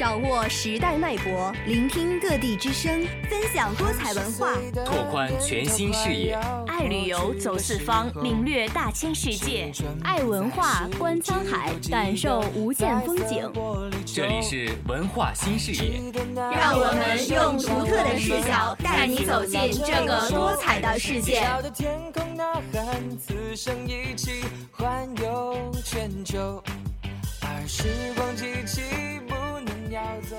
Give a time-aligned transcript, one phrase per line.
[0.00, 4.54] 掌握时代脉搏，聆听各地之声，分享多彩文化，
[4.86, 6.38] 拓宽全新视野。
[6.68, 9.70] 爱旅游，走四方，领略大千世界；
[10.02, 13.52] 爱文化，观沧海，感受无限风景。
[14.06, 16.00] 这里是文化新视野，
[16.34, 21.42] 让我们用独特的视角带你走进这个多彩的世界。
[27.66, 27.84] 时
[28.16, 28.99] 光机器不能要走。
[30.20, 30.34] 世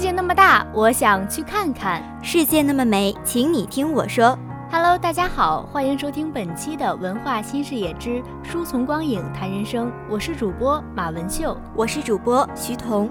[0.00, 4.38] 界那么大，我想去看看；世界那么美，请你听我说。
[4.70, 13.10] Hello，大家好，欢迎收听本期的文化新视野之书从光影谈人生，我是主播马文秀，我是主播徐彤。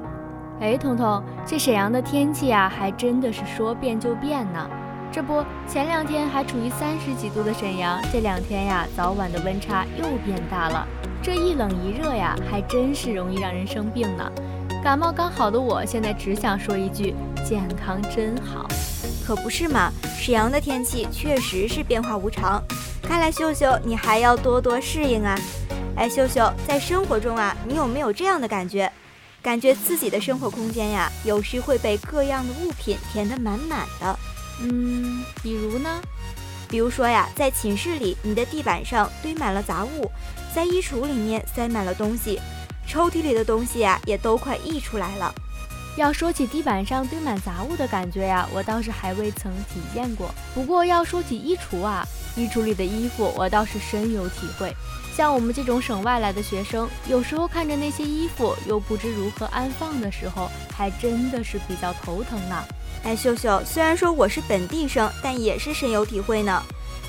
[0.60, 4.68] 哎，彤彤，这沈阳的天气啊，还真的是说变就变呢。
[5.14, 10.88] 这不，前两天还处于三十几度的沈阳，这两天呀，早晚的温差又变大了。
[11.22, 14.32] 这一冷一热呀，还真是容易让人生病呢。
[14.82, 17.14] 感冒刚好的我，现在只想说一句：
[17.46, 18.66] 健康真好。
[19.28, 22.64] 可不是嘛，沈阳的天气确实是变化无常。
[23.04, 25.38] 看来秀秀你还要多多适应啊。
[25.98, 28.90] 哎，秀秀，在生活中啊，你有没有这样的感觉？
[29.42, 34.18] 感觉自己的生活空间呀，有时会被各样的物品填得满满的。
[34.62, 36.02] 嗯，比如呢？
[36.70, 40.10] 比如说呀，在寝室里，你的地板上堆满了杂物；
[40.56, 42.40] 在衣橱里面塞满了东西；
[42.88, 45.34] 抽屉里的东西呀，也都快溢出来了。
[45.98, 50.34] 要说起地板上堆满杂物的感觉呀，我倒是还未曾体验过。
[50.54, 54.74] 不过要说起衣橱啊，衣橱里的衣服，我倒是深有体会。
[55.16, 62.64] 像我们这种省外来的学生，有时候看着那些衣服又不知如何安放的时候，还真的是比较头疼呢。
[63.04, 66.64] 哎，秀秀，虽然说我是本地生，但也是深有体会呢。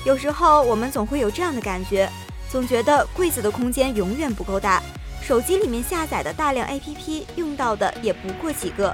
[0.05, 2.09] 有时候我们总会有这样的感觉，
[2.51, 4.83] 总觉得柜子的空间永远不够大，
[5.21, 8.93] 手机里面下载的大量 APP 用到的也不过几个。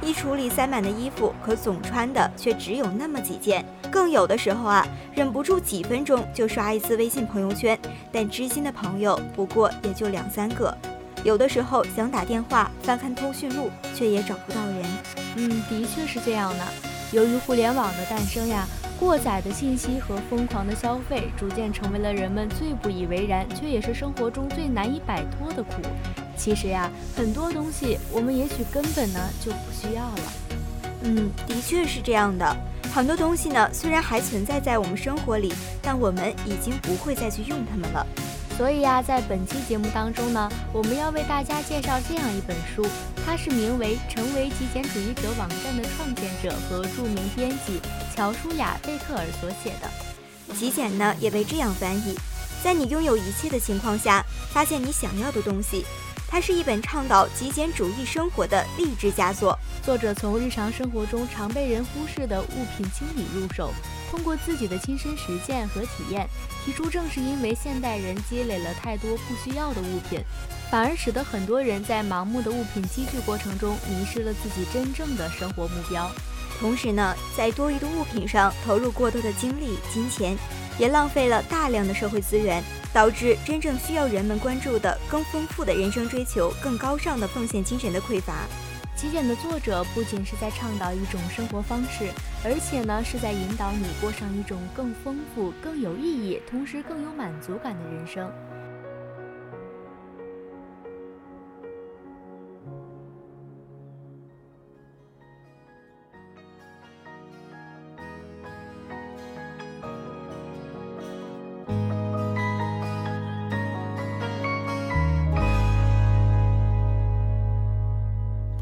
[0.00, 3.64] 衣橱里塞满的衣服，可总穿的却只有那么几件。
[3.90, 7.78] 更有的时候啊，忍不住几分钟就刷一次微信朋友圈，
[8.12, 10.76] 但知心的朋友不过也就两三个。
[11.24, 14.84] 有的时候想打电话、翻看通讯录，却也找不到人。
[15.36, 16.64] 嗯，的确是这样的。
[17.10, 18.64] 由于互联网的诞生呀，
[19.00, 25.72] 过载的信息和疯狂的消费，逐渐成为了人们最不以为然，却也是生活中最难以摆脱的苦。
[26.38, 30.32] 其实呀，很多东西我们也许根本呢就不需要了。
[31.02, 32.56] 嗯，的确是这样的。
[32.94, 38.06] 很多东西呢，虽然还存在在我们生活里，但我们已经不会再去用它们了。
[38.56, 42.84] 所以呀，在本期节目当中呢，我们要为大家介绍这样一本书，
[43.24, 47.80] 它是名为《成为极简主义者》网站的创建者和著名编辑
[48.16, 50.54] 乔舒雅·贝克尔所写的。
[50.56, 52.16] 极简呢，也被这样翻译：
[52.64, 55.84] 在你拥有一切的情况下，发现你想要的东西。
[56.30, 59.58] 它是一本倡导极简主义生活的励志佳作。
[59.82, 63.72] 作者从日常生活中常被人忽视的物品清理入手，
[64.10, 66.28] 通过自己的亲身实践和体验，
[66.64, 70.20] 提出正是因为现代人积累了太多不需要的物品，
[70.70, 76.10] 反而使得很多人在盲目的物品积聚过程中迷失了自己真正的生活目标。
[76.60, 80.36] 同时呢，在多余的物品上投入过多的精力、金钱，
[80.78, 82.62] 也浪费了大量的社会资源。
[82.92, 88.34] 导致真正需要人们关注的更丰富的人生追求、更高尚的奉献精神的匮乏。
[88.96, 92.08] 极简的作者不仅是在倡导一种生活方式，
[92.42, 98.28] 而且呢是在引导你过上一种更丰富、更有意义，同时更有满足感的人生。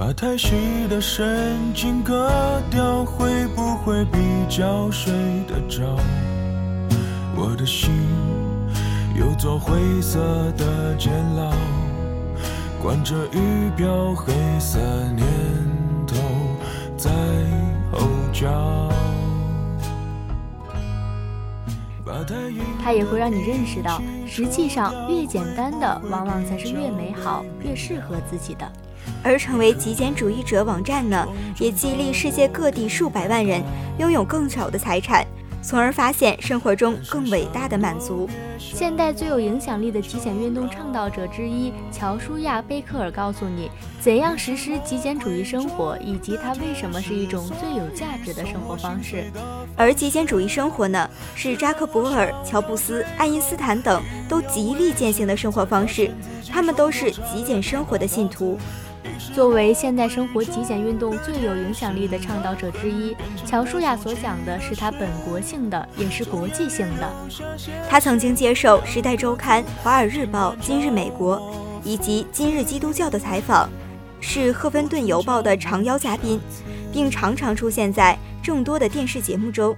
[0.07, 2.31] 把太细的神经割
[2.71, 4.19] 掉，会不会比
[4.49, 5.13] 较睡
[5.49, 5.83] 得着？
[7.35, 7.91] 我的心
[9.19, 10.21] 有座灰色
[10.57, 11.51] 的监牢，
[12.81, 14.79] 关着仪表，黑色
[15.17, 15.27] 念
[16.07, 16.15] 头
[16.97, 17.11] 在
[17.91, 18.89] 吼叫。
[22.81, 28.71] 它也会让你认识到，实际上越简单的，往往才是越美好、越适合自己的。
[29.27, 31.27] 而成为极简主义者网站呢，
[31.59, 33.61] 也激励世界各地数百万人
[33.99, 35.27] 拥有更少的财产，
[35.61, 38.29] 从而发现生活中更伟大的满足。
[38.57, 43.69] 现代最有影响力的极简运动倡导者之一乔舒亚·贝克尔告诉你，
[44.01, 49.25] 怎样实施极简主义生活，以及它为什么是一种最有价值的生活方式。
[49.77, 56.13] 而极简主义生活呢，是扎克伯尔、乔布斯、爱因斯坦等都极力践行的生活方式。
[56.49, 58.57] 他们都是极简生活的信徒。
[59.35, 63.15] 作为现代生活极简运动最有影响力的倡导者之一，
[63.45, 67.13] 乔舒雅所讲的是他本国性的，也是国际性的。
[67.89, 71.39] 他曾经接受《时代周刊》《华尔日报》《今日美国》
[71.85, 73.69] 以及《今日基督教》的采访，
[74.21, 76.41] 是《赫芬顿邮报》的常邀嘉宾，
[76.93, 79.77] 并常常出现在众多的电视节目中。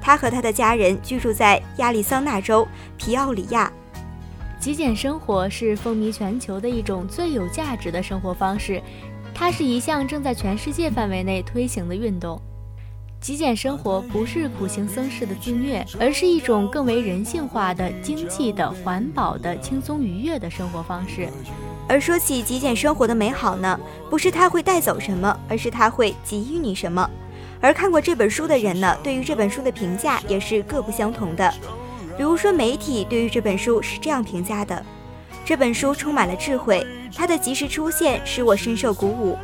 [0.00, 3.72] 他和他的家人居住在亚利桑那州皮奥里亚。
[4.66, 8.82] 极简生活是风靡全球的一种最有价值的生活方式，
[9.32, 12.36] 它是一项正在全世界范围内推行的运动。
[13.20, 21.28] 极简生活不是苦行僧式的自虐，而是一种更为人性化的、经济的、环保的、轻松愉悦的生活方式。
[21.88, 23.78] 而说起极简生活的美好呢，
[24.10, 27.08] 不是它会带走什么，而是它会给予你什么。
[27.60, 31.54] 而看过这本书的人呢，对于这本书的评价也是各不相同的。
[32.16, 34.84] 比如说，媒体对于这本书是这样评价的：
[35.44, 39.36] 这本书充满了智慧，它的及时出现使我深受鼓舞。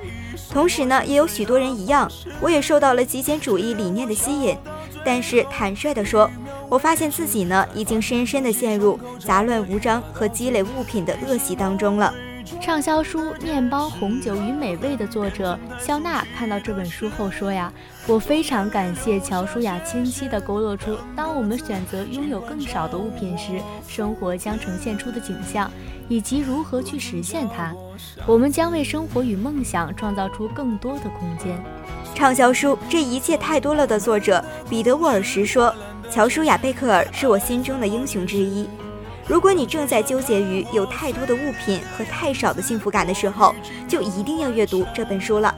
[0.50, 2.10] 同时呢，也有许多人一样，
[2.40, 4.56] 我也受到了极简主义理念的吸引。
[5.04, 6.30] 但是坦率地说，
[6.68, 12.14] 我发现自己呢，已经深深地陷入杂乱无章和积累物品的恶习当中了。
[12.60, 17.72] 畅销书《面包、红酒与美味》的作者肖娜看到这本书后说：“呀，
[18.06, 25.70] 我非常感谢乔舒雅清晰地勾勒出，当我们选择拥有更少的物品时，生活将呈现出的景象，
[26.08, 27.74] 以及如何去实现它。
[28.26, 31.58] 我们将为生活与梦想创造出更多的空间。”
[32.14, 35.74] 畅销书《这一切太多了》的作者彼得·沃尔什说
[36.10, 38.68] ：“乔舒雅·贝克尔是我心中的英雄之一。”
[39.26, 43.54] 如果你正在纠结于有太多的物品和太少的幸福感的时候，
[43.88, 45.54] 就一定要阅读这本书了。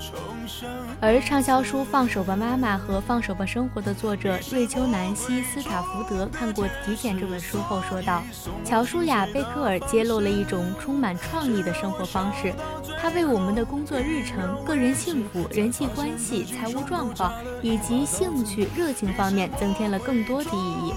[1.00, 8.22] 而畅销书《放手吧，妈妈》和《放手吧，生活》的作者瑞秋·南希·斯塔福德看过《极简》这本书后说道
[8.64, 12.54] ：“乔舒雅·贝克尔揭露了一种充满创意的生活方式，
[13.00, 20.94] 他为我们的工作日程、个人幸福、人际关系、财务状况以及兴趣、热情方面增添了更多的意义。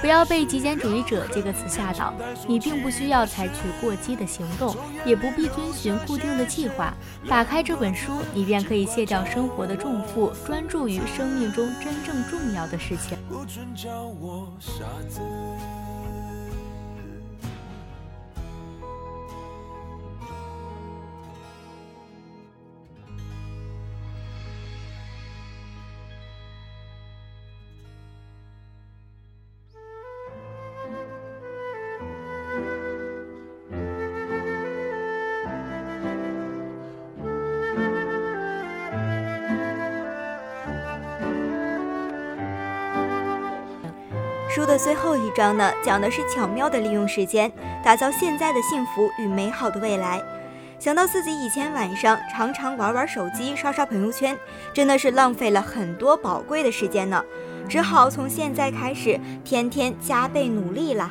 [0.00, 2.12] 不要被‘极简主义者’这个词吓倒，
[2.46, 4.76] 你并不需要采取过激的行动，
[5.06, 6.92] 也不必遵循固定的计划。
[7.26, 13.16] 打开这本书，你便可以卸掉生。”活的重负，专注于生命中真正重要的事情。
[13.28, 15.20] 不准叫我傻子
[44.56, 47.52] 书的最后一章呢，讲的是巧妙的利用时间，
[47.84, 50.18] 打造现在的幸福与美好的未来。
[50.78, 54.34] 想到自己以前晚上常常玩玩手机、刷刷朋友圈，
[54.72, 57.22] 真的是浪费了很多宝贵的时间呢，
[57.68, 61.10] 只好从现在开始天天加倍努力啦。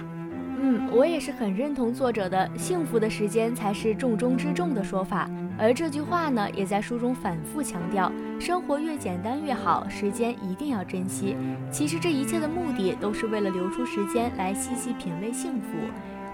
[0.60, 5.30] 嗯，我也是很认同作者的“幸福的时间才是重中之重”的说法。
[5.58, 11.36] 而这句话呢，也在书中反复强调：生活越简单越好，时间一定要珍惜。
[11.72, 15.68] 其实这一切的目的，都是为了留出时间来细细品味幸福。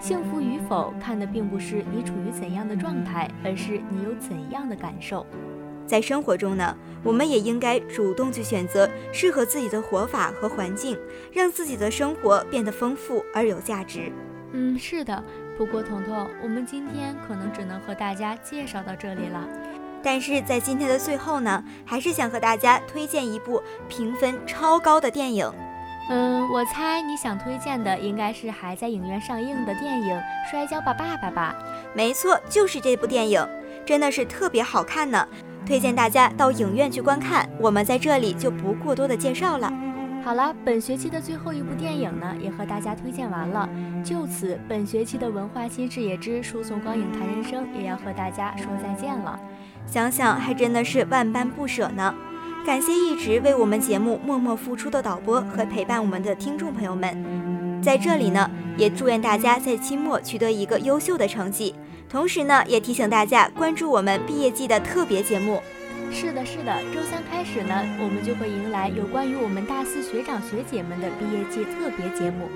[0.00, 5.24] 幸福与否，看的并不是你处于怎样的状态，而是你有怎样的感受。
[5.86, 10.98] 在生活中呢，我们也应该主动去选择适合自己的活法和环境，
[11.32, 14.10] 让自己的生活变得丰富而有价值。
[14.52, 15.22] 嗯，是的。
[15.56, 19.46] 不过，彤彤，我们今天可能只能和大家介绍到这里了。
[20.02, 25.48] 但是在今天的最后呢，还是想和大家推荐一部评分超高的电影。
[26.10, 30.16] 嗯，我猜你想推荐的应该是还在影院上映的电影
[30.50, 31.54] 《摔跤吧，爸爸》吧？
[31.94, 33.46] 没错，就是这部电影，
[33.86, 35.28] 真的是特别好看呢。
[35.64, 39.72] 推荐大家到影院去观看，我们在这里就不过多的介绍了。
[40.24, 43.68] 好了，本学期的最后一部电影呢，也和大家推荐完了。
[44.02, 49.38] 就此，本学期的文化新视野之输送光影谈人生也要和大家说再见了。
[49.86, 52.14] 想想还真的是万般不舍呢。
[52.64, 57.80] 感谢一直为我们节目默默付出的导播和陪伴我们的听众朋友们。
[57.82, 61.74] 在这里呢，也祝愿大家在期末取得一个优秀的成绩。
[62.08, 65.60] 同时呢，也提醒大家关注我们毕业季的特别节目。
[66.12, 72.46] 是的，是的，周三开始呢，我们就会迎来有关于我们大四学长学姐们的毕业季特别节目。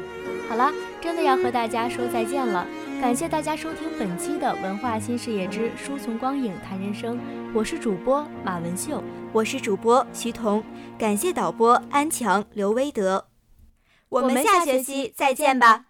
[0.49, 2.65] 好了，真的要和大家说再见了，
[3.01, 7.17] 感谢大家收听本期的《文化新视野之书从光影谈人生》，
[7.53, 10.63] 我是主播马文秀，我是主播徐彤，
[10.97, 13.27] 感谢导播安强、刘威德，
[14.09, 15.86] 我们下学期再见吧。